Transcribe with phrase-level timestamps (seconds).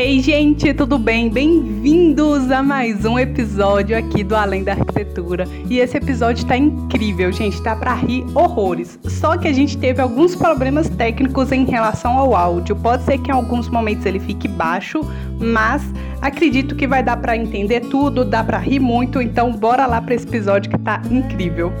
[0.00, 1.28] Ei, gente, tudo bem?
[1.28, 5.44] Bem-vindos a mais um episódio aqui do Além da Arquitetura.
[5.68, 8.96] E esse episódio tá incrível, gente, tá para rir horrores.
[9.02, 12.76] Só que a gente teve alguns problemas técnicos em relação ao áudio.
[12.76, 15.00] Pode ser que em alguns momentos ele fique baixo,
[15.40, 15.82] mas
[16.22, 20.14] acredito que vai dar para entender tudo, dá para rir muito, então bora lá para
[20.14, 21.72] esse episódio que tá incrível.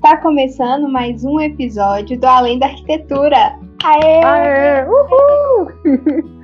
[0.00, 3.58] Tá começando mais um episódio do Além da Arquitetura.
[3.84, 4.24] Aê!
[4.24, 4.86] Aê!
[4.86, 6.34] Uhul!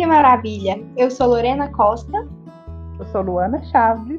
[0.00, 0.82] Que maravilha!
[0.96, 2.26] Eu sou Lorena Costa.
[2.98, 4.18] Eu sou Luana Chaves.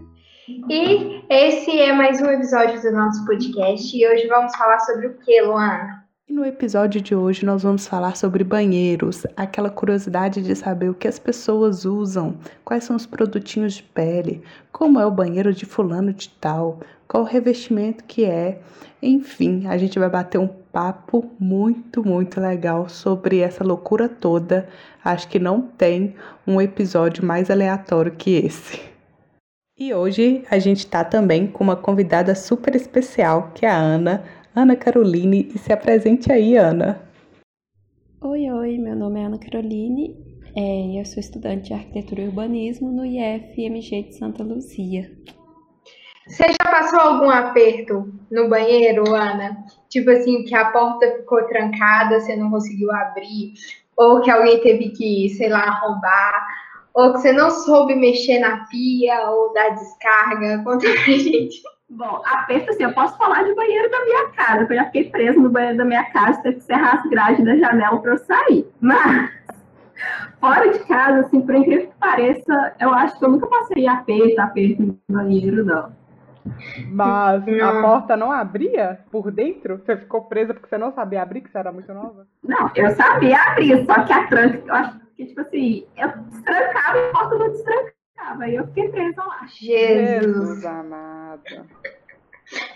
[0.70, 3.98] E esse é mais um episódio do nosso podcast.
[3.98, 6.05] E hoje vamos falar sobre o que, Luana?
[6.30, 11.07] No episódio de hoje nós vamos falar sobre banheiros, aquela curiosidade de saber o que
[11.07, 16.13] as pessoas usam, quais são os produtinhos de pele, como é o banheiro de fulano
[16.13, 18.62] de tal, qual o revestimento que é.
[19.02, 24.68] Enfim, a gente vai bater um papo muito, muito legal sobre essa loucura toda.
[25.04, 26.15] Acho que não tem
[26.48, 28.79] um episódio mais aleatório que esse.
[29.77, 34.23] E hoje a gente tá também com uma convidada super especial, que é a Ana,
[34.55, 37.01] Ana Caroline, e se apresente aí, Ana.
[38.21, 40.15] Oi, oi, meu nome é Ana Caroline,
[40.55, 45.10] é, eu sou estudante de arquitetura e urbanismo no IFMG de Santa Luzia.
[46.32, 49.65] Você já passou algum aperto no banheiro, Ana?
[49.90, 53.54] Tipo assim, que a porta ficou trancada, você não conseguiu abrir,
[53.98, 56.48] ou que alguém teve que, sei lá, roubar,
[56.93, 60.60] ou que você não soube mexer na pia ou dar descarga.
[60.63, 61.62] Conta pra gente.
[61.90, 65.09] Bom, aperto assim, eu posso falar de banheiro da minha casa, que eu já fiquei
[65.09, 68.18] preso no banheiro da minha casa, teve que serrar as grades da janela para eu
[68.19, 68.66] sair.
[68.79, 69.31] Mas,
[70.40, 74.40] fora de casa, assim, por incrível que pareça, eu acho que eu nunca passei aperto,
[74.40, 76.00] aperto no banheiro, não.
[76.89, 79.78] Mas a porta não abria por dentro?
[79.78, 82.28] Você ficou presa porque você não sabia abrir, que você era muito nova?
[82.44, 86.97] Não, eu sabia abrir, só que a tranca, eu acho que, tipo assim, eu destrancava
[86.97, 88.47] e a porta não destrancava.
[88.47, 89.45] E eu fiquei presa lá.
[89.47, 91.41] Jesus, Jesus amado.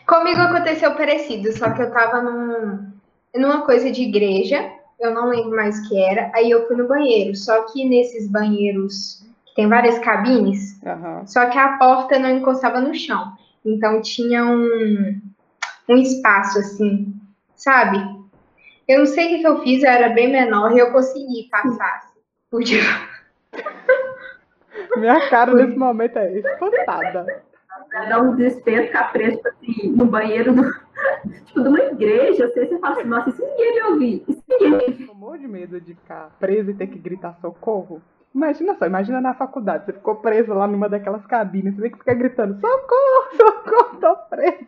[0.07, 2.91] Comigo aconteceu parecido, só que eu tava num,
[3.35, 6.87] numa coisa de igreja, eu não lembro mais o que era, aí eu fui no
[6.87, 7.35] banheiro.
[7.35, 11.25] Só que nesses banheiros que tem várias cabines, uhum.
[11.25, 13.33] só que a porta não encostava no chão.
[13.65, 15.19] Então tinha um,
[15.89, 17.13] um espaço assim,
[17.55, 17.97] sabe?
[18.87, 21.97] Eu não sei o que, eu fiz, eu era bem menor e eu consegui passar.
[21.97, 22.19] Assim,
[22.51, 22.83] podia.
[24.97, 27.43] Minha cara nesse momento é espantada.
[28.07, 30.71] Dá um desespero ficar preso assim, no banheiro do,
[31.45, 32.45] tipo, de uma igreja.
[32.45, 34.25] Assim, você fala assim, nossa, e se ninguém me ouvir?
[34.29, 35.07] Se ninguém me...
[35.07, 38.01] Tomou de medo de ficar preso e ter que gritar socorro?
[38.35, 41.97] Imagina só, imagina na faculdade, você ficou preso lá numa daquelas cabines, você tem que
[41.99, 44.67] ficar gritando, socorro, socorro, tô preso.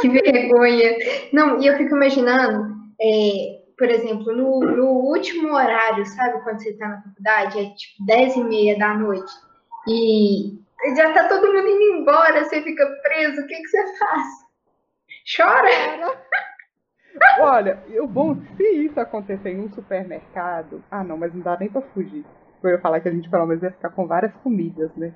[0.00, 0.96] Que vergonha.
[1.34, 6.72] Não, e eu fico imaginando, é, por exemplo, no, no, último horário, sabe, quando você
[6.78, 9.32] tá na faculdade, é tipo 10 e meia da noite,
[9.86, 10.58] e
[10.96, 14.26] já tá todo mundo indo embora, você fica preso, o que, que você faz?
[15.36, 15.68] Chora?
[17.40, 20.82] Olha, o bom, se isso acontecer em um supermercado.
[20.90, 22.24] Ah, não, mas não dá nem pra fugir.
[22.62, 25.12] Eu ia falar que a gente pelo menos ia ficar com várias comidas, né?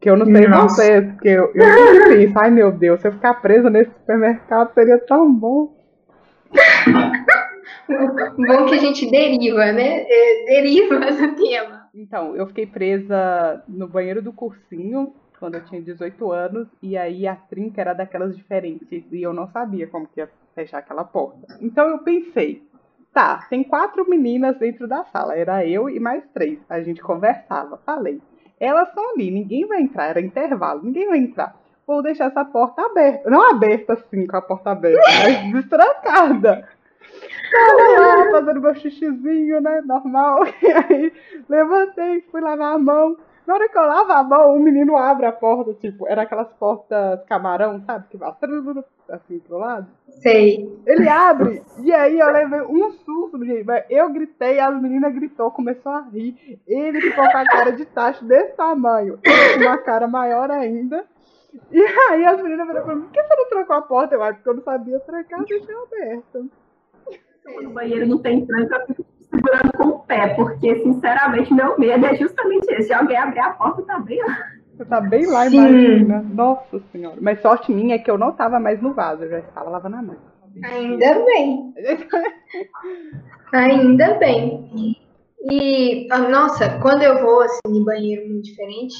[0.00, 0.76] Que eu não sei Nossa.
[0.76, 4.98] vocês, porque eu, eu penso, ai meu Deus, se eu ficar presa nesse supermercado seria
[4.98, 5.74] tão bom.
[7.88, 10.06] bom que a gente deriva, né?
[10.08, 11.88] É, deriva do tema.
[11.94, 17.26] Então, eu fiquei presa no banheiro do cursinho quando eu tinha 18 anos, e aí
[17.26, 21.58] a trinca era daquelas diferentes, e eu não sabia como que ia fechar aquela porta.
[21.60, 22.62] Então eu pensei,
[23.12, 26.58] tá, tem quatro meninas dentro da sala, era eu e mais três.
[26.68, 28.20] A gente conversava, falei,
[28.58, 31.56] elas estão ali, ninguém vai entrar, era intervalo, ninguém vai entrar.
[31.86, 36.68] Vou deixar essa porta aberta, não aberta assim, com a porta aberta, mas destrancada.
[37.50, 41.12] Tava lá fazendo meu xixizinho, né, normal, e aí
[41.48, 43.16] levantei, fui lavar a mão,
[43.50, 46.52] na hora que eu lavo a mão, o menino abre a porta, tipo, era aquelas
[46.52, 48.06] portas camarão, sabe?
[48.08, 48.32] Que vai
[49.08, 49.88] assim pro lado.
[50.20, 50.70] Sei.
[50.86, 53.66] Ele abre, e aí eu levei um susto, gente.
[53.88, 56.60] Eu gritei, as meninas gritou, começou a rir.
[56.66, 59.18] Ele ficou com a cara de tacho desse tamanho.
[59.22, 61.04] com uma cara maior ainda.
[61.70, 64.14] E aí as meninas viram pra mim, por que você não trancou a porta?
[64.14, 66.44] Eu acho que eu não sabia trancar, deixei aberta.
[67.62, 68.86] No banheiro não tem tranca,
[69.30, 72.88] segurando com o pé, porque, sinceramente, meu medo é justamente esse.
[72.88, 74.59] Se alguém abrir a porta, tá bem lá.
[74.80, 75.56] Você tá bem lá, Sim.
[75.56, 76.22] imagina.
[76.32, 77.18] Nossa senhora.
[77.20, 79.96] Mas sorte minha é que eu não tava mais no vaso, eu já estava lavando
[79.96, 80.16] a mão.
[80.64, 81.74] Ainda bem.
[83.52, 84.96] Ainda bem.
[85.50, 88.94] E, nossa, quando eu vou assim em banheiro muito diferente,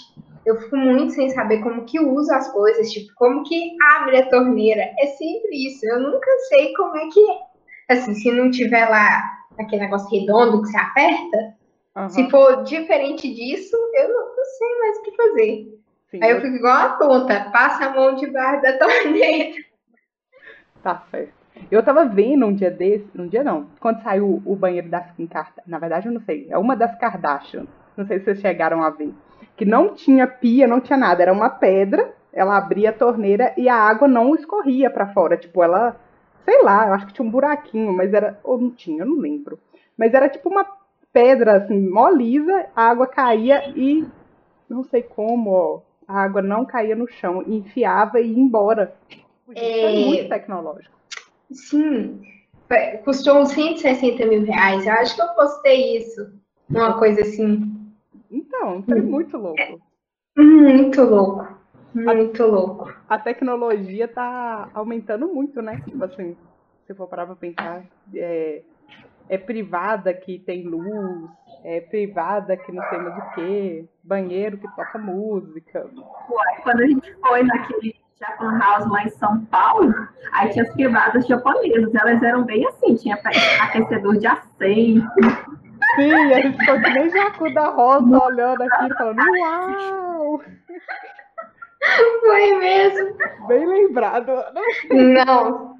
[0.45, 4.29] eu fico muito sem saber como que usa as coisas, tipo, como que abre a
[4.29, 4.83] torneira.
[4.83, 5.87] É sempre isso.
[5.87, 7.95] Eu nunca sei como é que é.
[7.95, 9.23] Assim, se não tiver lá
[9.59, 11.60] aquele negócio redondo que você aperta.
[11.97, 12.09] Aham.
[12.11, 15.81] Se for diferente disso, eu não, não sei mais o que fazer.
[16.11, 19.57] Sim, Aí eu eu- fico igual a tonta, passa a mão debaixo da torneira.
[20.83, 21.33] Tá certo.
[21.71, 25.27] Eu tava vendo um dia desse, um dia não, quando saiu o banheiro das Kim
[25.27, 27.67] Kardashian, na verdade eu não sei, é uma das Kardashian,
[27.97, 29.13] não sei se vocês chegaram a ver,
[29.57, 33.69] que não tinha pia, não tinha nada, era uma pedra, ela abria a torneira e
[33.69, 35.97] a água não escorria pra fora, tipo, ela,
[36.47, 39.17] sei lá, eu acho que tinha um buraquinho, mas era, ou não tinha, eu não
[39.19, 39.59] lembro,
[39.99, 40.65] mas era tipo uma
[41.13, 44.07] pedra, assim, mó lisa, a água caía e,
[44.69, 48.95] não sei como, ó, a água não caía no chão, enfiava e ia embora.
[49.55, 49.99] É É.
[49.99, 50.95] muito tecnológico.
[51.51, 52.21] Sim,
[52.69, 54.87] foi- custou uns 160 mil reais.
[54.87, 56.33] Eu acho que eu postei isso.
[56.69, 57.77] Uma coisa assim.
[58.31, 59.81] Então, um trem muito louco.
[60.37, 61.49] Muito louco.
[61.93, 62.95] Muito louco.
[63.09, 65.83] A tecnologia tá aumentando muito, né?
[65.85, 66.37] Tipo assim,
[66.87, 67.83] se for parar pra pensar,
[68.15, 68.63] é,
[69.31, 71.31] é privada que tem luz,
[71.63, 75.89] é privada que não sei mais o que, banheiro que toca música.
[76.65, 79.95] Quando a gente foi naquele Japan House lá em São Paulo,
[80.33, 81.95] aí tinha as privadas japonesas.
[81.95, 83.17] Elas eram bem assim, tinha
[83.61, 85.07] aquecedor de assento.
[85.95, 90.43] Sim, a gente ficou que nem Jacu da Rosa olhando aqui, falando, uau!
[92.21, 93.17] Foi mesmo.
[93.47, 94.33] Bem lembrado.
[94.91, 95.80] Não.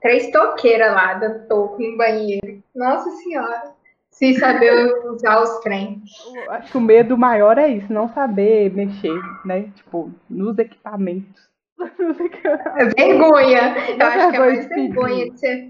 [0.00, 2.62] Três toqueiras lá, dando toco no banheiro.
[2.74, 3.72] Nossa senhora.
[4.10, 6.02] Se saber usar os trem.
[6.34, 9.70] Eu Acho que o medo maior é isso, não saber mexer, né?
[9.76, 11.48] Tipo, nos equipamentos.
[12.98, 13.74] Vergonha.
[13.98, 15.68] Eu acho que é mais vergonha de você.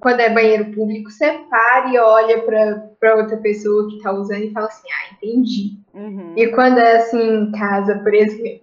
[0.00, 4.42] Quando é banheiro público, você para e olha pra, pra outra pessoa que tá usando
[4.44, 5.78] e fala assim, ah, entendi.
[5.94, 8.60] Uhum, E quando é assim, em casa, por exemplo,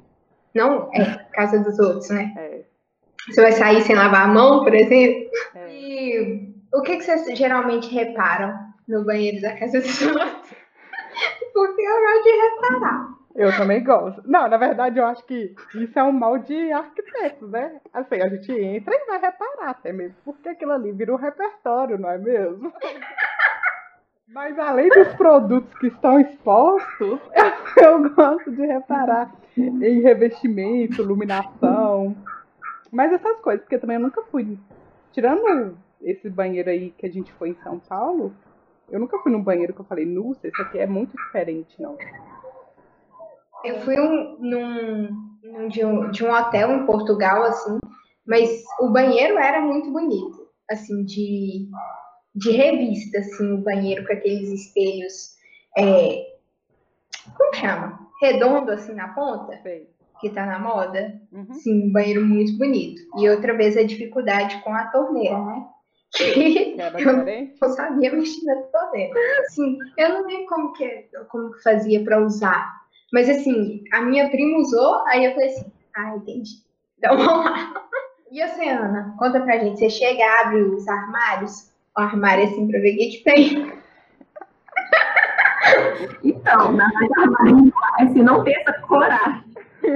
[0.54, 2.32] não é casa dos outros, né?
[2.38, 2.62] é,
[3.28, 5.30] Você vai sair sem lavar a mão, por exemplo.
[5.56, 5.76] é.
[5.76, 8.54] E o que, que vocês geralmente reparam
[8.88, 10.56] no banheiro da casa dos outros?
[11.54, 13.16] Porque eu gosto de reparar.
[13.36, 14.22] Eu também gosto.
[14.26, 17.80] Não, na verdade, eu acho que isso é um mal de arquitetos, né?
[17.94, 21.98] Assim, a gente entra e vai reparar até mesmo, porque aquilo ali vira um repertório,
[21.98, 22.72] não é mesmo?
[24.34, 27.20] Mas além dos produtos que estão expostos,
[27.78, 32.16] eu gosto de reparar em revestimento, iluminação,
[32.96, 34.58] mas essas coisas, porque também eu nunca fui.
[35.12, 38.34] Tirando esse banheiro aí que a gente foi em São Paulo,
[38.90, 41.98] eu nunca fui num banheiro que eu falei, nossa, esse aqui é muito diferente, não.
[43.66, 47.78] Eu fui um, num, num- de, um, de um hotel em Portugal, assim,
[48.26, 51.68] mas o banheiro era muito bonito, assim, de,
[52.34, 55.36] de revista, assim, o banheiro com aqueles espelhos,
[55.78, 56.38] é,
[57.36, 58.08] como chama?
[58.22, 59.94] Redondo, assim, na ponta, Sei.
[60.28, 61.14] Que tá na moda.
[61.32, 61.54] Uhum.
[61.54, 63.00] Sim, um banheiro muito bonito.
[63.18, 65.66] E outra vez a dificuldade com a torneira, né?
[66.16, 67.26] Que Era eu
[67.62, 69.14] não sabia mexer na torneira.
[69.42, 72.74] Assim, eu não lembro como que, como que fazia para usar.
[73.12, 76.52] Mas assim, a minha prima usou, aí eu falei assim, ah, entendi.
[76.98, 77.84] Então vamos lá.
[78.32, 79.78] E você, Ana, conta pra gente.
[79.78, 83.74] Você chega, abre os armários, o armário assim pra ver o que que tem.
[86.24, 89.44] Então, na verdade, assim, não tem essa coragem.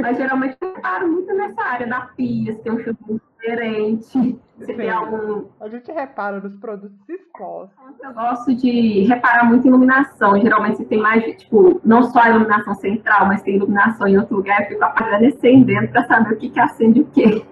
[0.02, 4.74] Mas geralmente eu paro muito nessa área da pia, se tem um chuveiro diferente, se
[4.74, 5.46] tem algum.
[5.60, 7.78] A gente repara nos produtos expostos.
[8.04, 10.40] Eu gosto de reparar muito em iluminação.
[10.40, 14.38] Geralmente se tem mais, tipo, não só a iluminação central, mas tem iluminação em outro
[14.38, 17.46] lugar, eu fico apagando e acendendo pra saber o que, que acende o quê.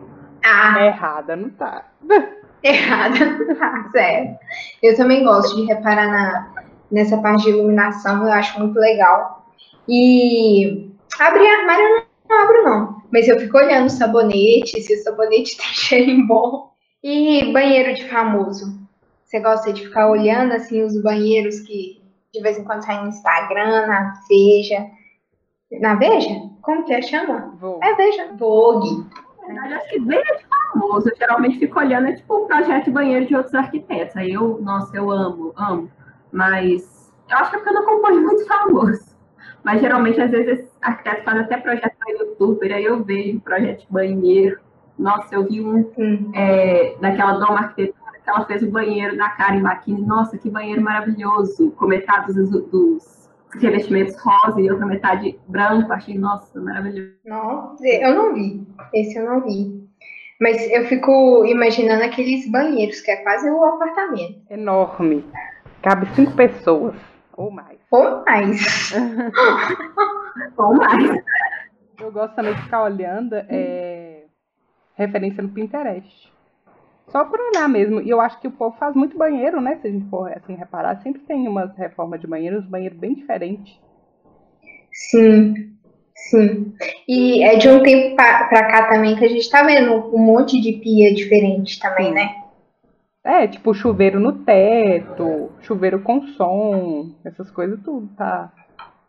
[0.43, 1.85] Ah, Errada, não tá.
[2.63, 3.15] errada.
[3.59, 4.37] Ah, Sério.
[4.81, 9.45] Eu também gosto de reparar na, nessa parte de iluminação, eu acho muito legal.
[9.87, 13.01] E abrir armário eu não abro, não.
[13.11, 16.71] Mas eu fico olhando o sabonete, se o sabonete tem cheirinho bom.
[17.03, 18.77] E banheiro de famoso.
[19.23, 22.01] Você gosta de ficar olhando assim os banheiros que
[22.33, 24.87] de vez em quando saem no Instagram, na Veja.
[25.79, 26.29] Na Veja?
[26.61, 27.01] Como que é?
[27.01, 27.55] Chama?
[27.59, 27.79] Vou.
[27.83, 28.31] É Veja.
[28.37, 29.05] Vogue.
[29.41, 31.09] Na verdade, acho que bem de famoso.
[31.09, 34.15] Eu geralmente fico olhando, é tipo um projeto de banheiro de outros arquitetos.
[34.15, 35.91] Aí eu, nossa, eu amo, amo.
[36.31, 39.16] Mas eu acho que é porque eu não acompanho muito famoso.
[39.67, 43.81] Mas geralmente, às vezes, esses arquitetos fazem até projeto para youtuber, aí eu vejo projeto
[43.81, 44.61] de banheiro.
[44.97, 46.31] Nossa, eu vi um Hum.
[46.33, 50.05] é, daquela doma arquitetura que ela fez o banheiro da Karen Bakini.
[50.05, 51.71] Nossa, que banheiro maravilhoso!
[51.71, 55.91] Com metade dos, dos revestimentos rosa e outra metade branco.
[55.91, 57.11] Achei, nossa, maravilhoso.
[57.25, 58.65] Não, eu não vi.
[58.93, 59.85] Esse eu não vi.
[60.39, 64.39] Mas eu fico imaginando aqueles banheiros, que é quase o apartamento.
[64.49, 65.25] Enorme.
[65.81, 66.95] Cabe cinco pessoas
[67.37, 67.79] ou mais.
[67.91, 68.93] Ou mais.
[70.57, 71.23] Ou mais.
[71.99, 74.23] Eu gosto também de ficar olhando é,
[74.95, 76.33] referência no Pinterest.
[77.09, 78.01] Só por olhar mesmo.
[78.01, 79.77] E eu acho que o povo faz muito banheiro, né?
[79.81, 83.13] Se a gente for assim reparar, sempre tem umas reformas de banheiro, uns banheiros bem
[83.13, 83.79] diferentes.
[84.91, 85.73] Sim,
[86.15, 86.73] sim.
[87.07, 90.59] E é de um tempo pra cá também que a gente tá vendo um monte
[90.59, 92.46] de pia diferente também, né?
[93.27, 98.49] É, tipo chuveiro no teto, chuveiro com som, essas coisas tudo, tá?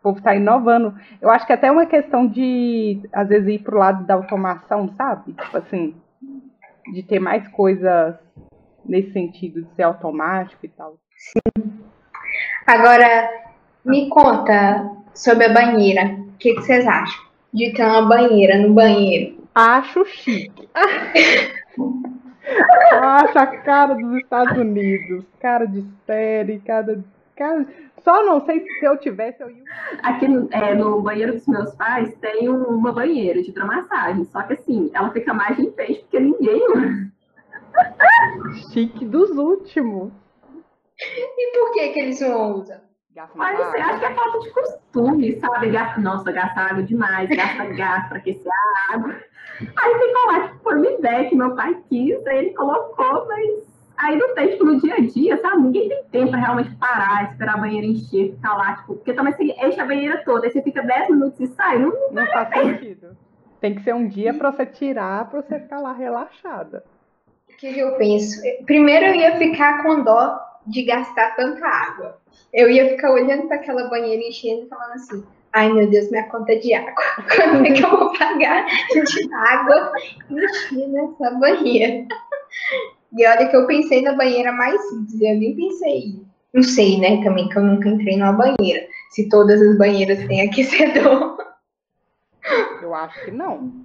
[0.00, 0.92] O povo tá inovando.
[1.22, 5.34] Eu acho que até uma questão de, às vezes, ir pro lado da automação, sabe?
[5.34, 5.94] Tipo assim,
[6.92, 8.16] de ter mais coisas
[8.84, 10.98] nesse sentido de ser automático e tal.
[11.16, 11.78] Sim.
[12.66, 13.30] Agora,
[13.84, 16.06] me conta sobre a banheira.
[16.06, 19.38] O que, que vocês acham de ter uma banheira no banheiro?
[19.54, 20.68] Acho chique.
[23.00, 25.24] Acho a cara dos Estados Unidos.
[25.40, 27.04] Cara de série, cara,
[27.36, 27.66] cara.
[27.98, 29.64] Só não sei se eu tivesse, eu ia.
[30.02, 34.24] Aqui é, no banheiro dos meus pais tem uma banheira de hidromassagem.
[34.24, 37.12] Só que assim, ela fica mais de enfeite porque ninguém usa.
[38.72, 40.12] Chique dos últimos.
[41.00, 42.88] E por que, que eles não usam?
[43.34, 45.70] Mas você acha que é falta de costume, sabe?
[45.70, 49.16] Gasta, nossa, gasta água demais, gasta gás para aquecer a água.
[49.60, 53.68] Aí ficou lá, tipo, foi uma ideia que meu pai quis, aí ele colocou, mas
[53.96, 55.62] aí não tem, tipo, no dia a dia, sabe?
[55.62, 59.32] Ninguém tem tempo pra realmente parar, esperar a banheira encher, ficar lá, tipo, porque também
[59.32, 62.26] você enche a banheira toda, aí você fica 10 minutos e sai, não, não, não
[62.26, 63.16] faz sentido.
[63.60, 66.84] Tem que ser um dia para você tirar, para você ficar lá relaxada.
[67.50, 68.40] O que, que eu penso?
[68.64, 72.18] Primeiro eu ia ficar com dó de gastar tanta água.
[72.52, 76.24] Eu ia ficar olhando para aquela banheira enchendo e falando assim: ai meu Deus, minha
[76.24, 76.94] conta de água.
[77.34, 79.92] Quando é que eu vou pagar de água
[80.30, 82.06] enchendo essa banheira?
[83.16, 86.22] E olha que eu pensei na banheira mais simples, eu nem pensei.
[86.52, 88.86] Não sei, né, também, que eu nunca entrei numa banheira.
[89.10, 91.36] Se todas as banheiras têm aquecedor.
[92.82, 93.84] Eu acho que não.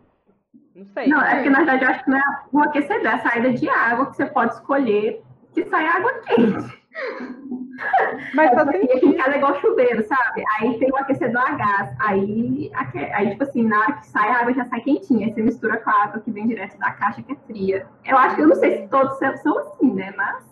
[0.76, 1.08] Não sei.
[1.08, 3.54] Não, é porque na verdade eu acho que não é o aquecedor, é a saída
[3.54, 5.22] de água que você pode escolher
[5.54, 6.83] que sai água quente.
[8.34, 10.44] Mas é, assim, aqui em casa é igual chuveiro, sabe?
[10.58, 11.96] Aí tem o aquecedor a gás.
[12.00, 12.72] Aí,
[13.14, 15.28] aí, tipo assim, na hora que sai, a água já sai quentinha.
[15.28, 17.88] Aí você mistura com a água que vem direto da caixa, que é fria.
[18.06, 20.14] Eu acho que eu não sei se todos são assim, né?
[20.16, 20.44] Mas.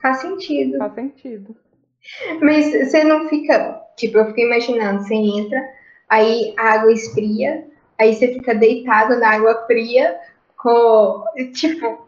[0.00, 0.78] Faz sentido.
[0.78, 1.56] Faz sentido.
[2.40, 3.80] Mas você não fica.
[3.96, 5.62] Tipo, eu fico imaginando, você entra,
[6.08, 7.66] aí a água esfria,
[7.98, 10.18] aí você fica deitado na água fria,
[10.56, 11.24] com.
[11.52, 12.01] Tipo.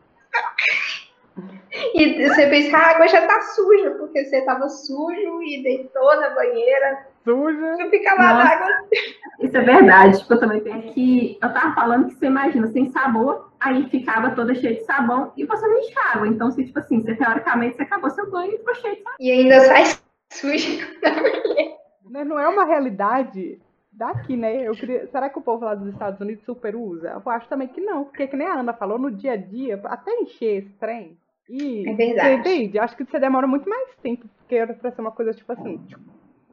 [1.94, 6.30] E você pensa, a água já tá suja, porque você tava sujo e deitou na
[6.30, 7.06] banheira.
[7.24, 7.76] Suja.
[7.80, 8.68] E fica lá na água.
[9.40, 10.18] Isso é verdade.
[10.18, 14.30] Tipo, eu também penso que eu tava falando que você imagina, sem sabor, aí ficava
[14.30, 16.28] toda cheia de sabão e você não enxágua.
[16.28, 19.16] Então, se, tipo assim, você teoricamente você acabou seu banho e ficou cheio de sabão.
[19.18, 19.84] E ainda sai
[20.30, 21.74] suja na banheira.
[22.24, 23.58] Não é uma realidade
[23.90, 24.68] daqui, né?
[24.68, 25.06] Eu queria...
[25.08, 27.08] Será que o povo lá dos Estados Unidos super usa?
[27.10, 29.80] Eu acho também que não, porque que nem a Ana falou, no dia a dia,
[29.84, 31.16] até encher esse trem,
[31.48, 32.40] e, é verdade.
[32.40, 32.78] Entende?
[32.78, 35.78] Acho que você demora muito mais tempo, porque era pra ser uma coisa tipo assim.
[35.78, 36.02] Tipo,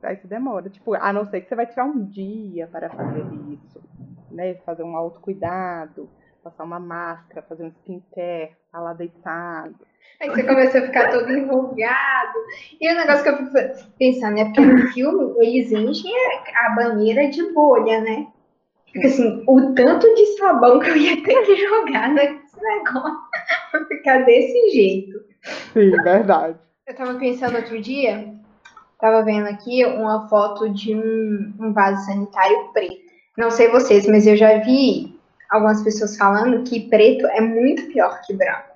[0.04, 0.70] aí você demora.
[0.70, 3.82] Tipo, a não ser que você vai tirar um dia para fazer isso.
[4.30, 4.56] Né?
[4.66, 6.10] Fazer um autocuidado,
[6.44, 9.76] passar uma máscara, fazer um skincare, estar lá deitado.
[10.20, 12.38] Aí você começa a ficar todo enrugado.
[12.80, 14.46] E o negócio que eu fico pensando, né?
[14.46, 16.12] Porque no filme eles enchem
[16.56, 18.28] a banheira de bolha, né?
[18.86, 23.31] Porque assim, o tanto de sabão que eu ia ter que jogar nesse negócio
[23.72, 25.20] pra ficar desse jeito.
[25.74, 26.58] Sim, verdade.
[26.86, 28.34] Eu tava pensando outro dia,
[29.00, 33.12] tava vendo aqui uma foto de um, um vaso sanitário preto.
[33.38, 35.18] Não sei vocês, mas eu já vi
[35.50, 38.72] algumas pessoas falando que preto é muito pior que branco.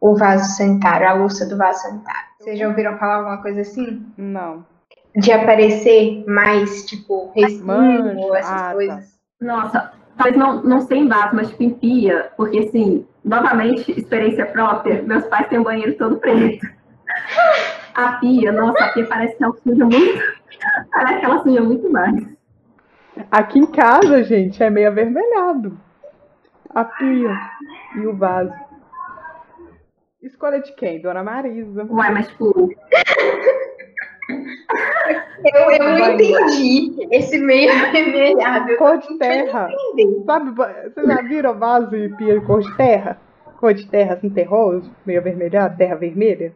[0.00, 2.28] O vaso sanitário, a louça do vaso sanitário.
[2.38, 4.06] Vocês já ouviram falar alguma coisa assim?
[4.16, 4.64] Não.
[5.16, 8.72] De aparecer mais, tipo, respingo, essas ah, tá.
[8.72, 9.04] coisas.
[9.06, 9.12] Tá.
[9.40, 14.44] Nossa, talvez não, não sei em vaso, mas tipo em pia, porque assim, novamente, experiência
[14.46, 16.66] própria, meus pais têm um banheiro todo preto.
[17.94, 20.38] A pia, nossa, a pia parece que ela suja muito.
[20.90, 22.26] Parece que ela suja muito mais.
[23.30, 25.78] Aqui em casa, gente, é meio avermelhado.
[26.70, 27.30] A pia
[27.94, 28.52] e o vaso.
[30.20, 31.00] Escolha de quem?
[31.00, 31.84] Dona Marisa.
[31.84, 32.70] Uai, mas tipo.
[35.44, 38.76] Eu, eu não entendi esse meio avermelhado.
[38.76, 39.68] Cor de terra.
[40.26, 43.18] Sabe, vocês já viram vaso e pia cor de terra?
[43.58, 46.52] Cor de terra assim, terroso, meio avermelhado, terra vermelha?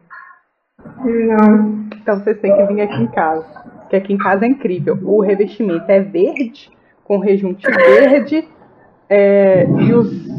[1.03, 1.87] Não.
[2.01, 3.63] Então vocês têm que vir aqui em casa.
[3.81, 4.97] Porque aqui em casa é incrível.
[5.03, 6.71] O revestimento é verde,
[7.03, 8.47] com rejunte verde,
[9.09, 10.32] é, e os,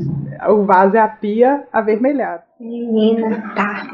[0.48, 2.42] o vaso é a pia avermelhado.
[2.60, 3.86] Menina, tá.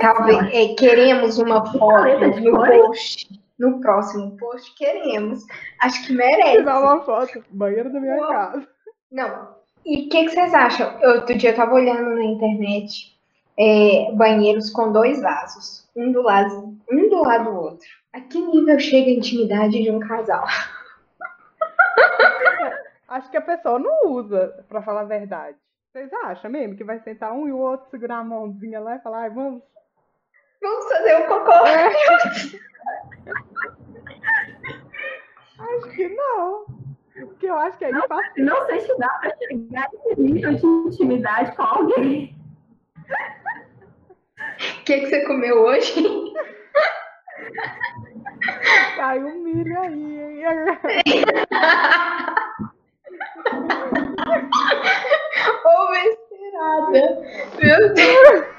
[0.00, 5.44] Talvez é, queremos uma foto no post no próximo post, queremos.
[5.80, 6.58] Acho que merece.
[6.58, 8.28] Tirar uma foto, banheiro da minha Uou.
[8.28, 8.68] casa.
[9.10, 9.48] Não,
[9.84, 10.98] E o que, que, vocês acham?
[11.02, 13.16] Outro dia eu tava olhando na internet
[13.58, 17.88] é, banheiros com dois vasos, um do lado, um do lado do outro.
[18.12, 20.44] A que nível chega a intimidade de um casal?
[23.08, 25.56] Acho que a pessoa não usa, para falar a verdade.
[25.92, 29.00] Vocês acham mesmo que vai sentar um e o outro segurar a mãozinha lá e
[29.00, 29.62] falar, vamos.
[30.60, 31.52] Vamos fazer um cocô.
[31.66, 31.86] É.
[35.58, 36.66] acho que não.
[37.14, 38.30] Porque eu acho que aí não, passa...
[38.36, 42.36] não sei se dá pra chegar nesse nível de intimidade com alguém.
[44.80, 46.34] O que, que você comeu hoje?
[48.96, 50.44] Caiu um milho aí, hein?
[55.64, 57.22] Ô, besteirada.
[57.62, 58.56] Meu Deus.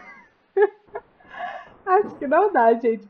[1.86, 3.08] Acho que não dá, gente.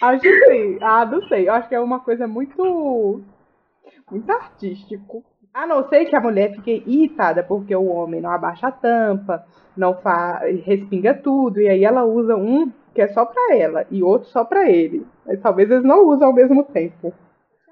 [0.00, 0.78] Acho que sim.
[0.80, 1.48] Ah, não sei.
[1.48, 3.22] Eu acho que é uma coisa muito.
[4.10, 5.24] Muito artístico.
[5.52, 9.44] A não ser que a mulher fique irritada porque o homem não abaixa a tampa,
[9.76, 14.00] não faz, respinga tudo, e aí ela usa um que é só para ela e
[14.00, 15.04] outro só para ele.
[15.26, 17.12] Mas talvez eles não usem ao mesmo tempo.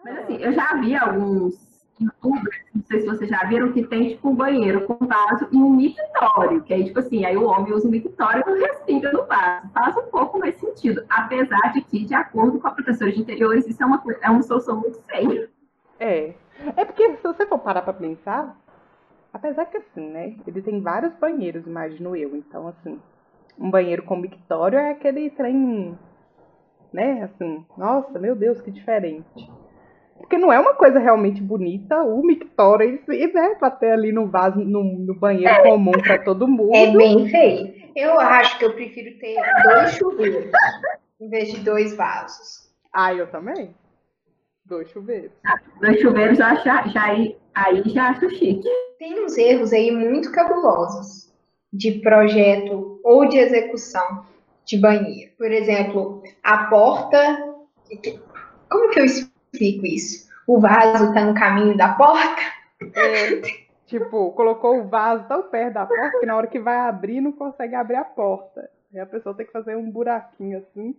[0.04, 1.67] Mas assim, eu já vi alguns
[2.00, 5.70] não sei se vocês já viram, que tem tipo um banheiro com vaso e um
[5.70, 9.68] mictório, que aí, tipo assim, aí o homem usa o mictório e respinga no vaso.
[9.72, 13.66] Faz um pouco mais sentido, apesar de que, de acordo com a professora de interiores,
[13.66, 15.50] isso é uma, é uma solução muito feia.
[15.98, 16.34] É.
[16.76, 18.56] É porque se você for parar pra pensar,
[19.32, 20.36] apesar que assim, né?
[20.46, 22.36] Ele tem vários banheiros, imagino eu.
[22.36, 23.00] Então, assim,
[23.58, 25.96] um banheiro com mictório é aquele trem,
[26.92, 27.22] né?
[27.22, 29.50] Assim, nossa, meu Deus, que diferente.
[30.18, 34.58] Porque não é uma coisa realmente bonita o mictório e né, bater ali no vaso,
[34.58, 36.74] no, no banheiro é, comum para todo mundo.
[36.74, 37.74] É bem feio.
[37.96, 40.50] Eu acho que eu prefiro ter dois chuveiros
[41.20, 42.68] em vez de dois vasos.
[42.92, 43.74] Ah, eu também?
[44.64, 45.32] Dois chuveiros.
[45.80, 48.68] Dois chuveiros já, já, já aí já acho chique.
[48.98, 51.32] Tem uns erros aí muito cabulosos
[51.72, 54.24] de projeto ou de execução
[54.64, 55.32] de banheiro.
[55.36, 57.38] Por exemplo, a porta.
[58.70, 60.28] Como que eu explico isso?
[60.46, 62.42] O vaso tá no caminho da porta?
[62.94, 63.40] É,
[63.86, 67.32] tipo, colocou o vaso tão perto da porta que na hora que vai abrir não
[67.32, 68.70] consegue abrir a porta.
[68.92, 70.96] E a pessoa tem que fazer um buraquinho assim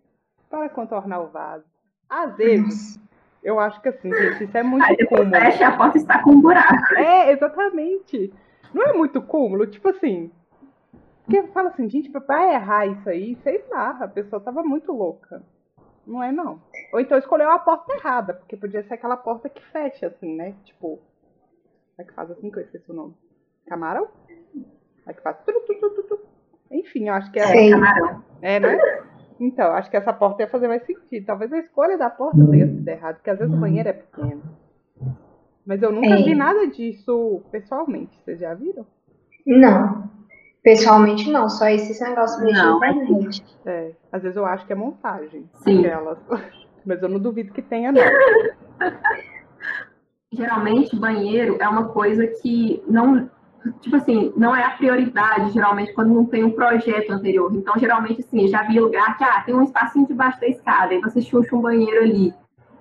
[0.50, 1.66] para contornar o vaso.
[2.10, 3.00] Às vezes,
[3.44, 5.32] eu acho que assim, gente, isso é muito Aí cômodo.
[5.32, 6.96] Fecha a porta está com um buraco.
[6.96, 8.34] É, exatamente.
[8.74, 10.32] Não é muito cômodo, tipo assim.
[11.26, 15.44] Porque fala assim, gente, pra errar isso aí, sei lá, a pessoa tava muito louca.
[16.10, 16.60] Não é não.
[16.92, 20.56] Ou então escolheu a porta errada, porque podia ser aquela porta que fecha, assim, né?
[20.66, 21.00] Tipo.
[22.00, 23.14] É que faz assim que eu esqueci o nome.
[23.68, 24.08] Camarão?
[25.06, 25.38] É que faz.
[26.72, 27.70] Enfim, eu acho que é.
[27.70, 28.24] camarão.
[28.42, 28.78] É, né?
[29.40, 31.26] Então, acho que essa porta ia fazer mais sentido.
[31.26, 34.42] Talvez a escolha da porta tenha sido errada, porque às vezes o banheiro é pequeno.
[35.64, 36.24] Mas eu nunca é.
[36.24, 38.18] vi nada disso pessoalmente.
[38.24, 38.88] Vocês já viram?
[39.46, 40.10] Não.
[40.64, 42.78] Pessoalmente não, só esses negócios mesmo não.
[42.78, 43.46] internet.
[43.66, 45.50] É, às vezes eu acho que é montagem.
[45.64, 45.86] Sim.
[45.86, 46.18] Aquelas.
[46.86, 48.02] Mas eu não duvido que tenha, não.
[50.32, 53.30] Geralmente, banheiro é uma coisa que não
[53.82, 57.54] tipo assim, não é a prioridade, geralmente, quando não tem um projeto anterior.
[57.54, 61.02] Então, geralmente, assim, já vi lugar que, ah, tem um espacinho debaixo da escada, aí
[61.02, 62.34] você chucha um banheiro ali.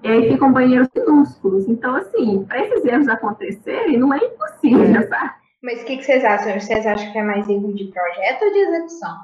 [0.02, 1.68] E aí ficam banheiros minúsculos.
[1.68, 5.06] Então, assim, para esses erros acontecerem, não é impossível, é.
[5.08, 5.30] sabe?
[5.62, 6.58] Mas o que, que vocês acham?
[6.58, 9.16] Vocês acham que é mais erro de projeto ou de execução?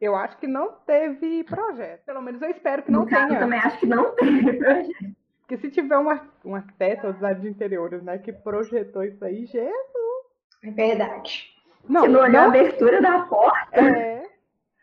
[0.00, 2.04] Eu acho que não teve projeto.
[2.04, 3.28] Pelo menos eu espero que não no tenha.
[3.28, 5.14] eu também acho que não teve projeto.
[5.40, 6.08] Porque se tiver um,
[6.44, 10.24] um arquiteto ou design de interiores, né, que projetou isso aí, Jesus!
[10.62, 11.54] É verdade.
[11.88, 13.80] Não, Se não olhar a abertura da porta.
[13.80, 14.26] É.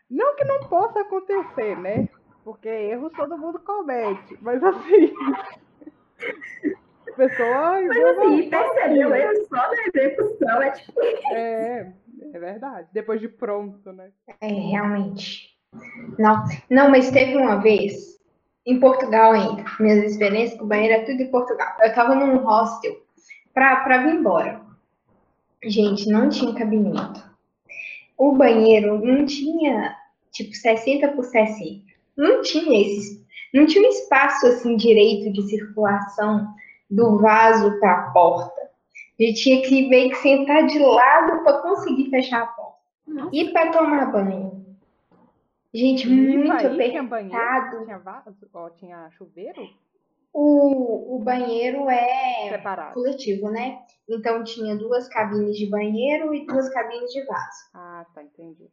[0.08, 2.08] Não que não possa acontecer, né?
[2.44, 4.38] Porque erros todo mundo comete.
[4.40, 5.12] Mas assim.
[7.16, 7.86] Pessoas.
[7.86, 11.32] Mas assim, perceber o erro só na execução é difícil.
[11.32, 11.92] É,
[12.32, 12.88] é verdade.
[12.92, 14.10] Depois de pronto, né?
[14.40, 15.52] É, realmente.
[16.18, 18.18] Não, não, mas teve uma vez,
[18.66, 21.76] em Portugal ainda, minhas experiências com o banheiro é tudo em Portugal.
[21.80, 22.96] Eu tava num hostel
[23.54, 24.60] pra, pra vir embora.
[25.64, 27.22] Gente, não tinha cabimento.
[28.18, 29.96] O banheiro não tinha,
[30.30, 31.82] tipo, 60 por 60.
[32.16, 36.46] Não tinha esse, não tinha um espaço assim direito de circulação
[36.92, 38.60] do vaso para a porta.
[39.18, 42.78] A gente tinha que meio que sentar de lado para conseguir fechar a porta.
[43.06, 43.30] Nossa.
[43.32, 44.62] E para tomar banho.
[45.72, 46.90] Gente, hum, muito apertado.
[46.90, 47.84] Tinha banheiro?
[47.84, 48.36] Tinha vaso?
[48.76, 49.68] Tinha chuveiro?
[50.34, 52.94] O, o banheiro é Separado.
[52.94, 53.80] coletivo, né?
[54.08, 57.70] Então tinha duas cabines de banheiro e duas cabines de vaso.
[57.74, 58.70] Ah, tá, entendi.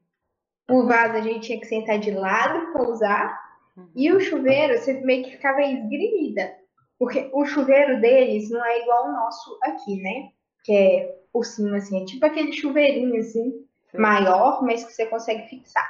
[0.69, 3.49] O vaso a gente tinha que sentar de lado para usar.
[3.75, 3.89] Uhum.
[3.95, 6.58] E o chuveiro, você meio que ficava esgrimida.
[6.99, 10.29] Porque o chuveiro deles não é igual ao nosso aqui, né?
[10.65, 12.01] Que é por cima, assim.
[12.01, 13.51] É tipo aquele chuveirinho, assim,
[13.89, 13.97] Sim.
[13.97, 15.89] maior, mas que você consegue fixar.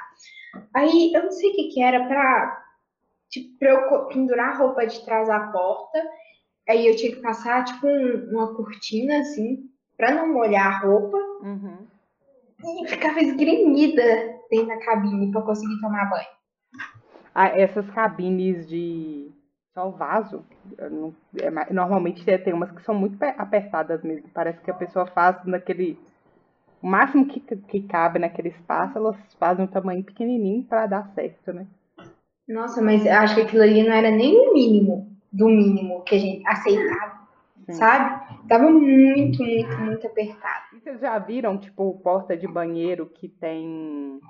[0.72, 2.64] Aí, eu não sei o que que era pra,
[3.28, 6.00] tipo, pra eu pendurar a roupa de trás da porta.
[6.68, 11.18] Aí eu tinha que passar, tipo, um, uma cortina, assim, pra não molhar a roupa.
[11.42, 11.86] Uhum.
[12.62, 16.28] E ficava esgrimida dentro da cabine pra conseguir tomar banho.
[17.34, 19.32] Ah, essas cabines de
[19.74, 20.44] só o vaso,
[20.90, 24.28] não, é, normalmente tem umas que são muito apertadas mesmo.
[24.34, 25.98] Parece que a pessoa faz naquele.
[26.82, 31.52] O máximo que, que cabe naquele espaço, elas fazem um tamanho pequenininho para dar certo,
[31.52, 31.66] né?
[32.48, 36.18] Nossa, mas acho que aquilo ali não era nem o mínimo do mínimo que a
[36.18, 37.20] gente aceitava,
[37.66, 37.72] Sim.
[37.74, 38.48] sabe?
[38.48, 40.64] Tava muito, muito, muito apertado.
[40.74, 44.20] E vocês já viram, tipo, porta de banheiro que tem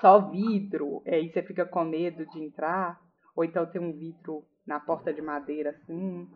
[0.00, 2.98] só vidro, e aí você fica com medo de entrar?
[3.34, 6.28] Ou então tem um vidro na porta de madeira assim?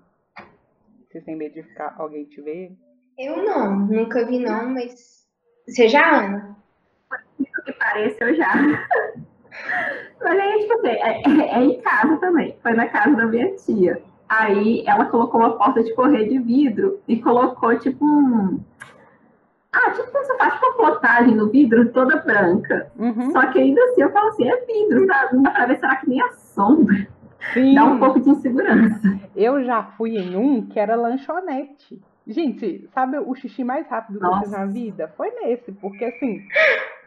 [1.09, 2.77] Você tem medo de ficar, alguém te ver?
[3.19, 5.27] Eu não, nunca vi não, mas.
[5.67, 6.57] Você já, Ana?
[7.39, 8.53] Isso que parece, eu já.
[10.21, 12.57] Mas aí, tipo assim, é, é, é, em casa também.
[12.63, 14.03] Foi na casa da minha tia.
[14.29, 18.61] Aí ela colocou uma porta de correr de vidro e colocou, tipo, um.
[19.73, 22.91] Ah, tipo, você faz uma plotagem no vidro toda branca.
[22.97, 23.31] Uhum.
[23.31, 25.37] Só que ainda assim eu falo assim, é vidro, sabe?
[25.37, 26.29] Não dá pra ver, será que nem a?
[27.57, 27.75] Sim.
[27.75, 29.01] Dá um pouco de insegurança.
[29.35, 31.99] Eu já fui em um que era lanchonete.
[32.27, 35.09] Gente, sabe o xixi mais rápido que eu fiz na vida?
[35.16, 36.37] Foi nesse, porque assim,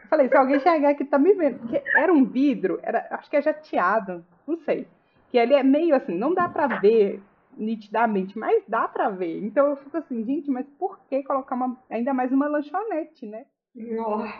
[0.02, 3.30] eu falei, se alguém chegar aqui tá me vendo, porque era um vidro, era, acho
[3.30, 4.88] que é jateado, não sei.
[5.28, 7.22] Que ele é meio assim, não dá pra ver
[7.56, 9.44] nitidamente, mas dá pra ver.
[9.44, 13.44] Então eu fico assim, gente, mas por que colocar uma, ainda mais uma lanchonete, né?
[13.76, 14.34] Nossa,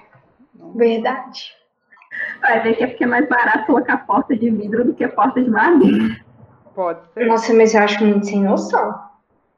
[0.75, 1.60] verdade.
[2.41, 5.43] Vai ver que é porque é mais barato colocar porta de vidro do que porta
[5.43, 6.17] de madeira.
[6.75, 7.27] Pode ser.
[7.27, 8.99] Nossa, mas eu acho muito sem noção.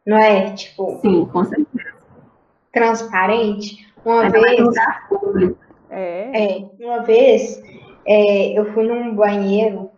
[0.06, 0.98] Não é, tipo.
[1.00, 1.94] Sim, com certeza.
[2.72, 3.86] Transparente.
[4.04, 4.76] Uma é vez.
[5.90, 6.44] É.
[6.44, 6.70] é.
[6.80, 7.62] Uma vez
[8.06, 9.90] é, eu fui num banheiro,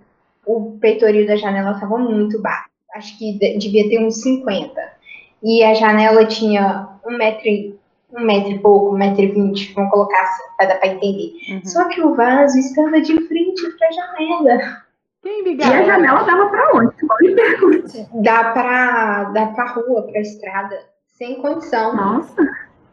[0.47, 2.69] o peitoril da janela estava muito baixo.
[2.95, 4.73] Acho que devia ter uns 50.
[5.43, 7.79] E a janela tinha um metro e
[8.15, 11.33] um metro e pouco, um metro e vinte, vamos colocar assim, para dar para entender.
[11.51, 11.65] Uhum.
[11.65, 14.85] Só que o vaso estava de frente para a janela.
[15.23, 16.95] Quem me E a janela dava para onde?
[18.23, 21.97] Dá para dá para rua, para estrada, sem condição.
[21.97, 22.43] Nossa.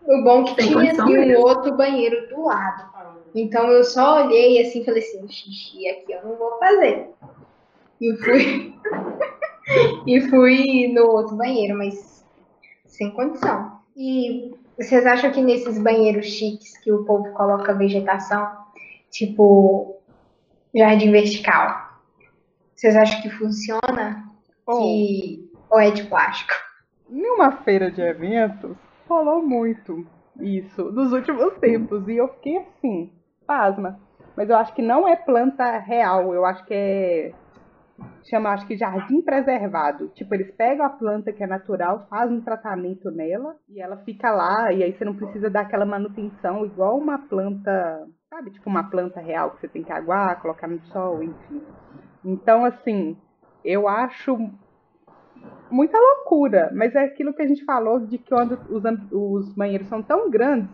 [0.07, 2.89] O bom que sem tinha assim, um outro banheiro do lado.
[3.35, 7.09] Então eu só olhei assim e falei assim, xixi aqui eu não vou fazer.
[7.99, 8.75] E fui
[10.07, 12.25] e fui no outro banheiro, mas
[12.87, 13.79] sem condição.
[13.95, 18.49] E vocês acham que nesses banheiros chiques que o povo coloca vegetação,
[19.09, 19.99] tipo
[20.73, 21.99] jardim vertical,
[22.75, 24.27] vocês acham que funciona?
[24.65, 24.79] Oh.
[24.79, 25.51] Que...
[25.69, 26.53] Ou é de plástico?
[27.09, 28.75] Em uma feira de eventos,
[29.07, 30.05] falou muito
[30.39, 32.07] isso nos últimos tempos.
[32.07, 33.11] E eu fiquei assim,
[33.45, 33.99] pasma.
[34.35, 37.33] Mas eu acho que não é planta real, eu acho que é
[38.29, 40.09] chama acho que jardim preservado.
[40.09, 44.31] Tipo, eles pegam a planta que é natural, fazem um tratamento nela e ela fica
[44.31, 48.51] lá e aí você não precisa dar aquela manutenção igual uma planta, sabe?
[48.51, 51.61] Tipo uma planta real que você tem que aguar, colocar no sol, enfim.
[52.23, 53.17] Então, assim,
[53.63, 54.37] eu acho
[55.69, 60.03] muita loucura, mas é aquilo que a gente falou de que os, os banheiros são
[60.03, 60.69] tão grandes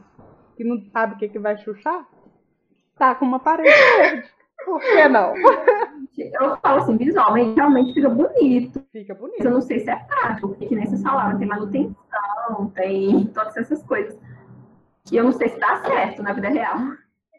[0.55, 2.07] que não sabe o que, que vai chuchar,
[2.97, 4.36] tá com uma parede verde.
[4.67, 5.33] Por que não?
[6.17, 8.83] Eu falo assim, visualmente, realmente fica bonito.
[8.91, 9.45] Fica bonito.
[9.45, 14.19] Eu não sei se é prático, porque você falava, tem manutenção, tem todas essas coisas.
[15.05, 16.79] Que eu não sei se dá certo na vida real.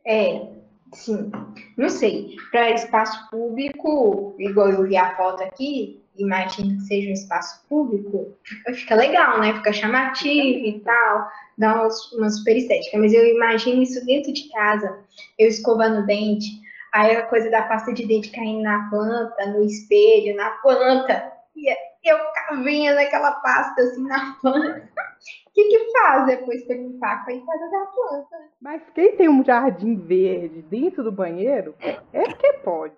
[0.06, 0.48] É,
[0.94, 1.30] sim.
[1.76, 2.36] Não sei.
[2.50, 8.34] Para espaço público, igual eu vi a foto aqui, imagino que seja um espaço público,
[8.72, 9.52] fica legal, né?
[9.52, 12.96] Fica chamativo e tal, dá uma, uma super estética.
[12.96, 14.98] Mas eu imagino isso dentro de casa,
[15.38, 19.62] eu escovando o dente Aí a coisa da pasta de dente caindo na planta, no
[19.62, 21.32] espelho, na planta.
[21.54, 21.68] E
[22.04, 22.18] eu
[22.62, 24.88] vinha naquela pasta assim na planta.
[25.46, 28.36] O que que faz depois para limpar coitada da planta?
[28.60, 31.74] Mas quem tem um jardim verde dentro do banheiro,
[32.12, 32.96] é que pode.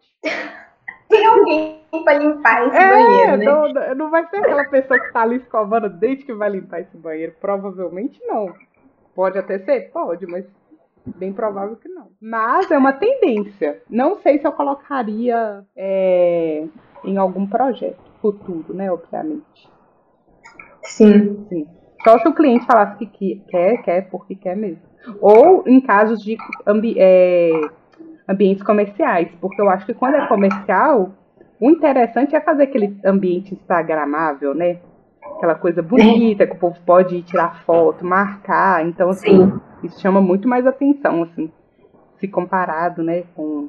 [1.08, 3.44] tem alguém para limpar esse é, banheiro, né?
[3.44, 6.80] Não, não vai ser aquela pessoa que tá ali escovando o dente que vai limpar
[6.80, 7.34] esse banheiro.
[7.40, 8.54] Provavelmente não.
[9.14, 9.90] Pode até ser?
[9.90, 10.44] Pode, mas
[11.06, 12.08] Bem provável que não.
[12.20, 13.82] Mas é uma tendência.
[13.88, 16.64] Não sei se eu colocaria é,
[17.04, 18.90] em algum projeto futuro, né?
[18.92, 19.68] Obviamente.
[20.82, 21.46] Sim.
[21.48, 21.66] Sim.
[22.04, 24.82] Só se o cliente falasse que quer, quer, porque quer mesmo.
[25.20, 26.36] Ou em casos de
[26.66, 27.50] ambi é,
[28.28, 29.30] ambientes comerciais.
[29.40, 31.12] Porque eu acho que quando é comercial,
[31.58, 34.80] o interessante é fazer aquele ambiente instagramável, né?
[35.40, 38.86] aquela coisa bonita que o povo pode ir tirar foto, marcar.
[38.86, 39.60] Então, assim, Sim.
[39.82, 41.50] Isso chama muito mais atenção, assim,
[42.18, 43.66] se comparado, né, com,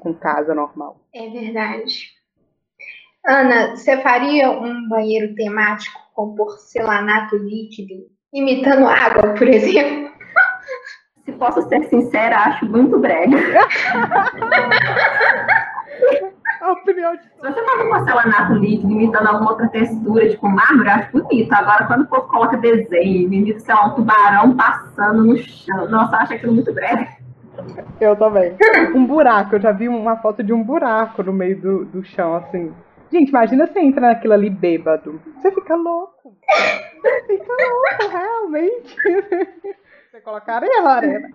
[0.00, 1.00] com casa normal.
[1.14, 2.10] É verdade.
[3.26, 10.10] Ana, você faria um banheiro temático com porcelanato líquido, imitando água, por exemplo?
[11.24, 13.36] Se posso ser sincera, acho muito brega.
[16.62, 17.22] A opinião de...
[17.22, 21.52] Se você faz um porcelanato líquido imitando alguma outra textura, tipo mármore, acho bonito.
[21.52, 26.16] Agora, quando o povo coloca desenho, imita, sei lá, um tubarão passando no chão, nossa,
[26.16, 27.08] acho aquilo muito breve.
[28.00, 28.56] Eu também.
[28.94, 32.36] Um buraco, eu já vi uma foto de um buraco no meio do, do chão,
[32.36, 32.72] assim.
[33.10, 35.20] Gente, imagina você entra naquilo ali bêbado.
[35.36, 36.36] Você fica louco.
[37.00, 38.96] Você fica louco, realmente.
[40.10, 41.30] Você colocaria, Lorena?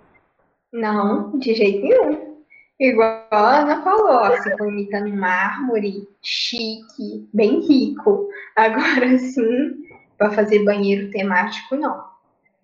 [0.72, 2.35] Não, de jeito nenhum.
[2.80, 8.28] Igual a Ana falou, você foi imitando mármore chique, bem rico.
[8.56, 9.86] Agora sim,
[10.18, 12.04] para fazer banheiro temático, não.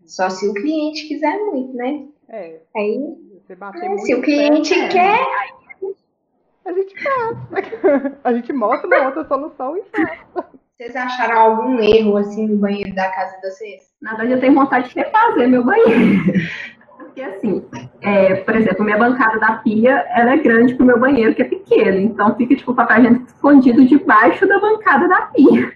[0.06, 2.06] Só se o cliente quiser muito, né?
[2.28, 2.60] É.
[2.76, 5.28] Aí, muito se o cliente pé, quer,
[6.66, 7.38] a gente faz.
[8.24, 10.20] A gente mostra uma outra solução e faz.
[10.76, 13.84] Vocês acharam algum erro assim no banheiro da casa de vocês?
[14.02, 16.24] Na verdade, eu tenho vontade de refazer meu banheiro.
[17.12, 17.62] Porque assim,
[18.02, 21.46] é, por exemplo, minha bancada da pia, ela é grande pro meu banheiro, que é
[21.46, 21.98] pequeno.
[22.00, 25.74] Então fica, tipo, o papel higiênico escondido debaixo da bancada da pia.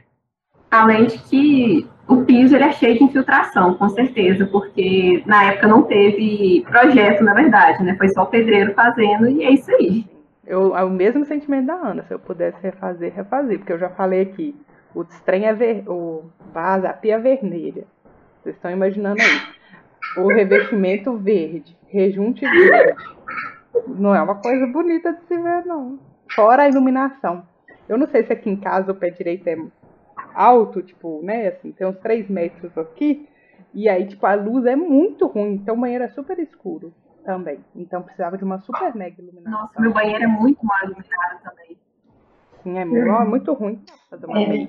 [0.71, 5.67] Além de que o piso ele é cheio de infiltração, com certeza, porque na época
[5.67, 7.95] não teve projeto, na verdade, né?
[7.98, 10.06] Foi só o pedreiro fazendo e é isso aí.
[10.48, 13.89] Eu, é o mesmo sentimento da Ana, se eu pudesse refazer, refazer, porque eu já
[13.89, 14.56] falei aqui,
[14.93, 17.84] o trem é ver, o vaso, a pia é vermelha.
[18.41, 19.56] Vocês estão imaginando aí.
[20.17, 23.04] O revestimento verde, rejunte verde.
[23.88, 25.99] Não é uma coisa bonita de se ver, não.
[26.34, 27.43] Fora a iluminação.
[27.88, 29.58] Eu não sei se aqui em casa o pé direito é
[30.34, 33.28] alto, tipo, né, assim, tem uns 3 metros aqui.
[33.73, 36.93] E aí, tipo, a luz é muito ruim, então o banheiro é super escuro
[37.25, 37.60] também.
[37.75, 39.51] Então precisava de uma super mega iluminação.
[39.51, 41.78] Nossa, meu banheiro é muito mal iluminado também.
[42.63, 44.67] Sim, é muito, é muito ruim fazer uma é.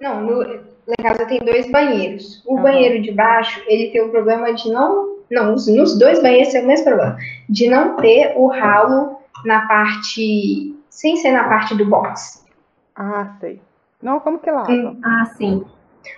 [0.00, 2.42] Não, no, lá em casa tem dois banheiros.
[2.46, 2.62] O uhum.
[2.62, 5.18] banheiro de baixo, ele tem o problema de não.
[5.30, 7.16] Não, nos, nos dois banheiros tem o mesmo problema.
[7.48, 10.74] De não ter o ralo na parte.
[10.88, 12.44] Sem ser na parte do box.
[12.96, 13.60] Ah, sei.
[14.02, 14.70] Não, como que lava?
[14.70, 15.00] Hum.
[15.04, 15.64] Ah, sim.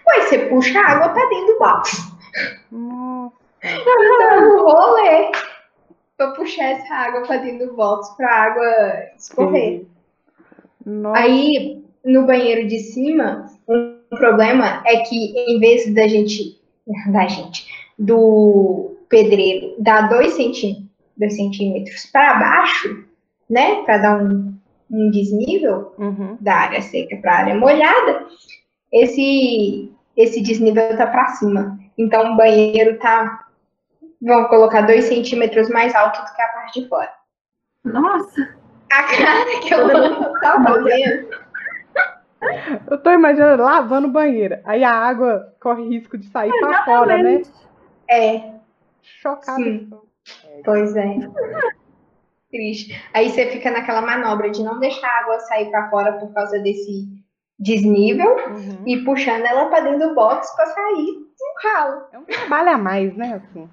[0.08, 2.12] Ué, você puxa a água pra dentro do box.
[2.70, 3.40] Nossa.
[3.62, 5.30] Então, o rolê
[6.16, 8.66] pra puxar essa água pra dentro do box pra água
[9.18, 9.86] escorrer.
[11.14, 16.60] Aí, no banheiro de cima, um problema é que em vez da gente,
[17.12, 17.66] da gente,
[17.98, 23.04] do pedreiro dar dois centímetros, dois centímetros para baixo,
[23.48, 24.54] né, para dar um,
[24.90, 26.36] um desnível uhum.
[26.40, 28.26] da área seca para a área molhada,
[28.92, 31.78] esse esse desnível tá para cima.
[31.96, 33.46] Então o banheiro tá,
[34.20, 37.10] vão colocar dois centímetros mais alto do que a parte de fora.
[37.84, 38.54] Nossa.
[38.92, 41.28] A cara que eu tava fazendo.
[42.90, 44.62] Eu tô imaginando lavando banheira.
[44.64, 47.42] Aí a água corre risco de sair para fora, né?
[48.08, 48.52] É.
[49.02, 49.62] Chocada.
[50.64, 51.16] Pois é.
[52.50, 53.00] Triste.
[53.12, 56.58] Aí você fica naquela manobra de não deixar a água sair para fora por causa
[56.58, 57.06] desse
[57.58, 58.82] desnível uhum.
[58.86, 62.06] e puxando ela para dentro do box para sair um ralo.
[62.12, 63.34] É um trabalho a mais, né?
[63.34, 63.68] Assim.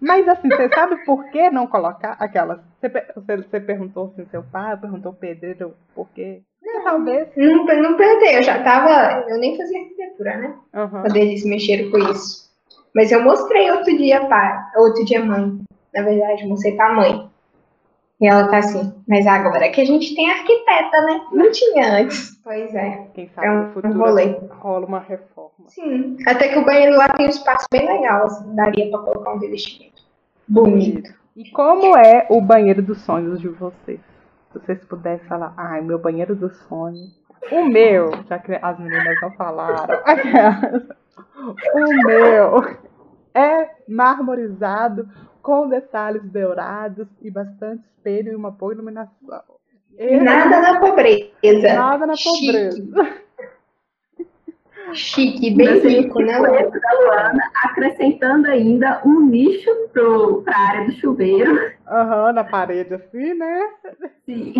[0.00, 2.60] Mas assim, você sabe por que não colocar aquelas?
[2.80, 6.42] Você, você, você perguntou assim, seu pai, perguntou pedreiro por quê?
[6.62, 7.28] Não, talvez.
[7.36, 9.24] Não, não perguntei, eu já tava.
[9.28, 10.54] Eu nem fazia arquitetura, né?
[10.74, 11.02] Uhum.
[11.02, 12.50] Quando eles mexeram com isso.
[12.94, 15.58] Mas eu mostrei outro dia, pai, outro dia, mãe.
[15.94, 17.30] Na verdade, mostrei pra mãe.
[18.20, 21.22] E ela tá assim, mas agora é que a gente tem arquiteta, né?
[21.32, 22.38] Não tinha antes.
[22.44, 23.06] Pois é.
[23.14, 24.36] Quem sabe é um, no futuro rolê.
[24.50, 25.50] rola uma reforma.
[25.68, 26.18] Sim.
[26.26, 29.38] Até que o banheiro lá tem um espaço bem legal, assim, daria pra colocar um
[29.38, 30.02] revestimento.
[30.46, 31.14] Bonito.
[31.34, 34.00] E como é o banheiro dos sonhos de vocês?
[34.52, 37.20] Se vocês pudessem falar, ai, meu banheiro dos sonhos.
[37.50, 39.98] O meu, já que as meninas não falaram,
[41.74, 42.78] o meu
[43.34, 45.08] é marmorizado
[45.40, 49.42] com detalhes dourados e bastante espelho e uma boa iluminação.
[50.22, 51.32] Nada na pobreza.
[51.74, 52.76] Nada na pobreza.
[52.76, 52.92] Chique,
[55.56, 56.40] bem rico, né?
[56.40, 61.70] Da Luana, acrescentando ainda um nicho para a área do chuveiro.
[61.88, 63.68] Aham, uhum, na parede assim, né?
[64.24, 64.54] Sim.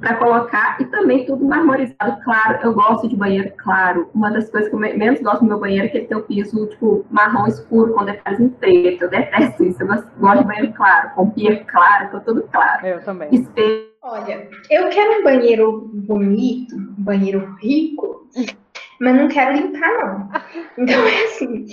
[0.00, 2.58] para colocar e também tudo marmorizado, claro.
[2.62, 4.10] Eu gosto de banheiro claro.
[4.14, 6.22] Uma das coisas que eu menos gosto do meu banheiro é que ele tem o
[6.22, 9.04] piso, tipo, marrom escuro com detalhes em preto.
[9.04, 9.82] Eu detesto isso.
[9.82, 12.86] Eu gosto de banheiro claro, com pia clara, com tudo claro.
[12.86, 13.28] Eu também.
[13.32, 13.94] Espelho.
[14.02, 18.28] Olha, eu quero um banheiro bonito, um banheiro rico
[19.00, 20.30] mas não quero limpar, não.
[20.78, 21.66] Então é assim,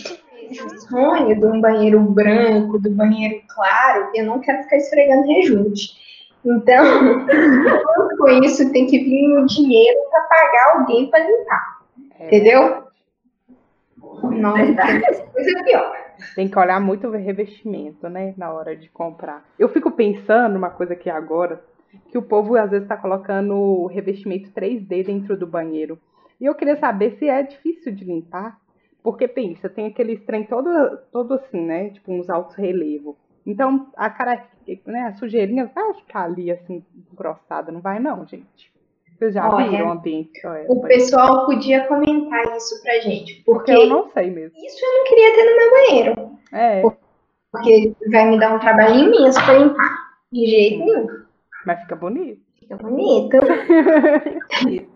[0.52, 6.02] esse sonho de um banheiro branco, do banheiro claro, eu não quero ficar esfregando rejunte.
[6.44, 7.26] Então,
[8.18, 11.82] com isso, tem que vir o dinheiro para pagar alguém para limpar.
[12.20, 12.28] É.
[12.28, 12.84] Entendeu?
[14.24, 14.76] Não, tem
[15.32, 16.02] coisa pior.
[16.36, 18.34] Tem que olhar muito o revestimento, né?
[18.38, 19.44] Na hora de comprar.
[19.58, 21.62] Eu fico pensando uma coisa aqui agora,
[22.10, 26.00] que o povo às vezes está colocando revestimento 3D dentro do banheiro.
[26.42, 28.60] E eu queria saber se é difícil de limpar.
[29.04, 30.70] Porque pensa, tem aquele trem todo,
[31.12, 31.90] todo assim, né?
[31.90, 33.16] Tipo uns altos relevos.
[33.46, 34.46] Então a cara,
[34.86, 38.72] né, a sujeirinha vai ficar ali assim, engrossada, não vai não, gente.
[39.18, 40.46] Vocês já Olha, viram o ambiente?
[40.46, 43.42] Olha, o pessoal podia comentar isso pra gente.
[43.44, 44.58] Porque, porque eu não sei mesmo.
[44.58, 46.38] Isso eu não queria ter no meu banheiro.
[46.52, 46.82] É.
[47.52, 50.12] Porque vai me dar um trabalhinho imenso pra limpar.
[50.32, 51.08] De jeito nenhum.
[51.66, 52.42] Mas fica bonito.
[52.60, 53.38] Fica bonito.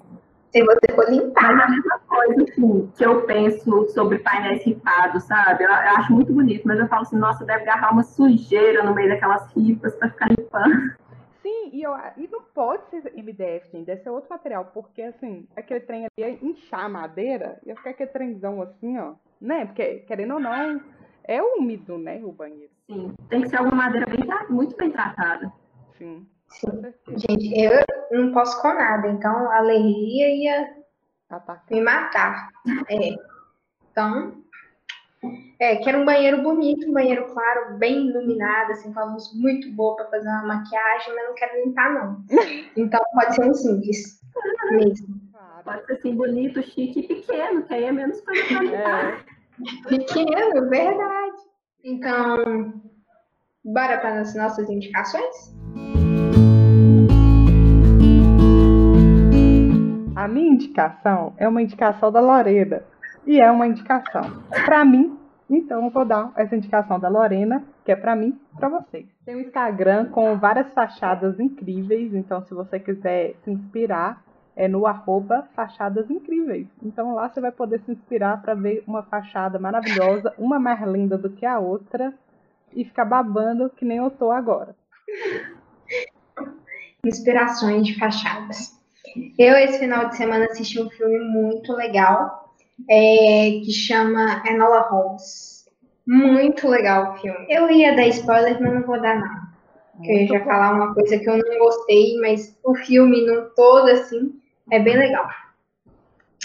[0.55, 1.53] Se você for limpar.
[1.53, 5.65] Mas a mesma coisa, assim, que eu penso sobre painéis ripados, sabe?
[5.65, 8.95] Eu, eu, acho muito bonito, mas eu falo assim, nossa, deve agarrar uma sujeira no
[8.95, 10.95] meio daquelas ripas pra ficar limpando.
[11.41, 15.45] Sim, e, eu, e não pode ser MDF, gente, deve ser outro material, porque assim,
[15.57, 19.65] aquele trem ali ia inchar a madeira, ia ficar aquele trenzão assim, ó, né?
[19.65, 20.81] Porque, querendo ou não,
[21.25, 22.71] é úmido, né, o banheiro.
[22.89, 25.51] Sim, tem que ser alguma madeira bem, muito bem tratada.
[25.97, 26.25] Sim.
[26.59, 26.93] Sim.
[27.17, 30.75] Gente, eu não posso com nada, então a alergia ia
[31.69, 32.49] me matar.
[32.89, 33.15] É.
[33.91, 34.43] Então,
[35.59, 39.71] é, quero um banheiro bonito, um banheiro claro, bem iluminado, assim, com a luz muito
[39.71, 42.23] boa para fazer uma maquiagem, mas não quero limpar, não.
[42.77, 44.21] Então pode ser um simples
[44.71, 45.25] mesmo.
[45.63, 49.25] Pode ser assim, bonito, chique e pequeno, que aí é menos coisa pra limpar.
[49.25, 49.87] É.
[49.89, 51.37] Pequeno, verdade.
[51.83, 52.81] Então,
[53.63, 55.55] bora para as nossas indicações?
[60.25, 62.81] A minha indicação é uma indicação da Lorena.
[63.27, 64.23] E é uma indicação
[64.65, 65.15] para mim.
[65.47, 69.05] Então eu vou dar essa indicação da Lorena, que é para mim, para vocês.
[69.23, 74.23] Tem um Instagram com várias fachadas incríveis, então se você quiser se inspirar,
[74.55, 76.67] é no arroba fachadas incríveis.
[76.81, 81.19] Então lá você vai poder se inspirar para ver uma fachada maravilhosa, uma mais linda
[81.19, 82.11] do que a outra,
[82.73, 84.75] e ficar babando que nem eu tô agora.
[87.05, 88.83] Inspirações de fachadas.
[89.37, 92.53] Eu, esse final de semana, assisti um filme muito legal
[92.89, 95.65] é, que chama Enola Holmes.
[96.05, 97.45] Muito legal o filme.
[97.49, 99.45] Eu ia dar spoiler, mas não vou dar não.
[99.95, 103.89] Porque eu ia falar uma coisa que eu não gostei, mas o filme no todo,
[103.89, 104.33] assim,
[104.71, 105.27] é bem legal.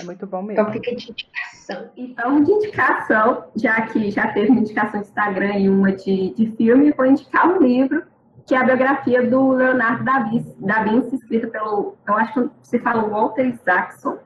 [0.01, 0.53] É muito bom mesmo.
[0.53, 1.91] Então fica de indicação.
[1.97, 6.47] Então, de indicação, já que já teve uma indicação de Instagram e uma de, de
[6.57, 8.05] filme, vou indicar um livro
[8.47, 12.51] que é a biografia do Leonardo da Vinci, da Vinci escrita pelo, eu acho que
[12.63, 14.19] se fala Walter Isaacson,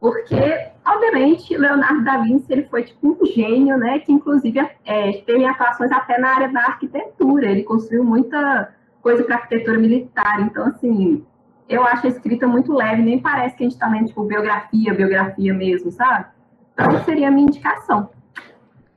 [0.00, 5.44] porque, obviamente, Leonardo da Vinci ele foi tipo um gênio, né, que inclusive é, teve
[5.44, 11.24] atuações até na área da arquitetura, ele construiu muita coisa para arquitetura militar, então, assim,
[11.68, 14.94] eu acho a escrita muito leve, nem parece que a gente está lendo, tipo, biografia,
[14.94, 16.26] biografia mesmo, sabe?
[16.74, 18.10] Então, seria a minha indicação.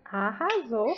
[0.06, 0.94] Arrasou!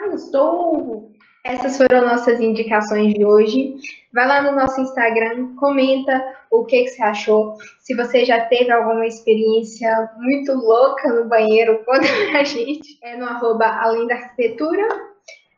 [0.00, 1.12] Arrasou!
[1.46, 3.76] Essas foram nossas indicações de hoje.
[4.12, 7.56] Vai lá no nosso Instagram, comenta o que, que você achou.
[7.78, 12.98] Se você já teve alguma experiência muito louca no banheiro, conta pra gente.
[13.00, 14.82] É no arroba além da arquitetura.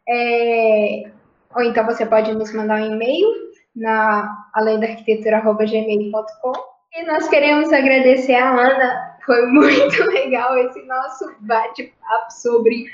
[0.07, 1.11] É...
[1.57, 3.27] Ou então você pode nos mandar um e-mail
[3.74, 6.53] na além da arquitetura.gmail.com.
[6.92, 9.16] E nós queremos agradecer a Ana.
[9.24, 12.85] Foi muito legal esse nosso bate-papo sobre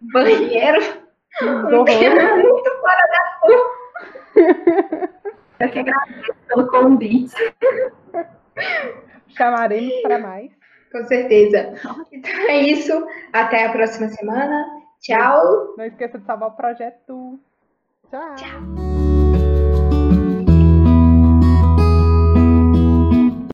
[0.00, 1.01] banheiro.
[1.40, 3.82] Um tema muito fora da curva.
[5.60, 7.34] Eu que agradeço pelo convite.
[9.28, 10.50] Chamaremos para mais.
[10.90, 11.74] Com certeza.
[12.10, 13.06] Então é isso.
[13.32, 14.66] Até a próxima semana.
[15.00, 15.74] Tchau.
[15.76, 17.38] Não esqueça de salvar o projeto.
[18.10, 18.34] Tchau.
[18.36, 18.91] Tchau.